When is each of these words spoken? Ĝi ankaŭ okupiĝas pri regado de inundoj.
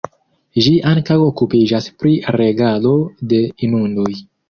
Ĝi 0.65 0.73
ankaŭ 0.91 1.17
okupiĝas 1.27 1.91
pri 2.01 2.17
regado 2.41 2.99
de 3.33 3.47
inundoj. 3.69 4.13